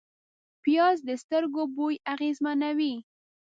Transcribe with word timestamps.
پیاز 0.63 0.97
د 1.07 1.09
سترګو 1.23 1.63
بوی 1.75 1.95
اغېزمنوي 2.13 2.95